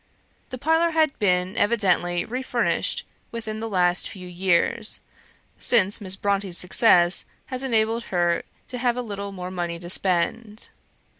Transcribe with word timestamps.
The 0.49 0.57
parlour 0.57 0.93
had 0.93 1.19
been 1.19 1.55
evidently 1.57 2.25
refurnished 2.25 3.05
within 3.31 3.59
the 3.59 3.69
last 3.69 4.09
few 4.09 4.27
years, 4.27 4.99
since 5.59 6.01
Miss 6.01 6.15
Brontë's 6.15 6.57
success 6.57 7.25
has 7.53 7.61
enabled 7.61 8.05
her 8.05 8.41
to 8.69 8.79
have 8.79 8.97
a 8.97 9.03
little 9.03 9.31
more 9.31 9.51
money 9.51 9.77
to 9.77 9.91
spend. 9.91 10.69